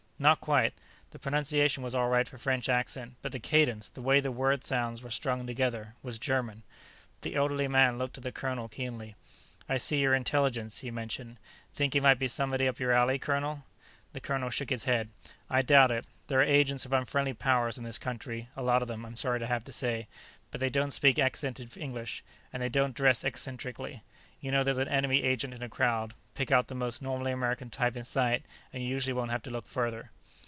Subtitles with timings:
[0.21, 0.75] "Not quite.
[1.09, 4.63] The pronunciation was all right for French accent, but the cadence, the way the word
[4.63, 6.61] sounds were strung together, was German."
[7.21, 9.15] The elderly man looked at the colonel keenly.
[9.67, 11.37] "I see you're Intelligence," he mentioned.
[11.73, 13.63] "Think he might be somebody up your alley, Colonel?"
[14.13, 15.09] The colonel shook his head.
[15.49, 16.05] "I doubt it.
[16.27, 19.39] There are agents of unfriendly powers in this country a lot of them, I'm sorry
[19.39, 20.07] to have to say.
[20.51, 22.23] But they don't speak accented English,
[22.53, 24.03] and they don't dress eccentrically.
[24.39, 27.69] You know there's an enemy agent in a crowd, pick out the most normally American
[27.69, 28.43] type in sight
[28.73, 30.09] and you usually won't have to look further."